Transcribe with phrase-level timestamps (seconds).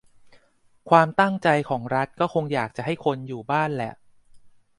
[0.89, 3.93] ความตั้งใจของรัฐก็คงอยากจะให้คนอยู่บ้านแหละ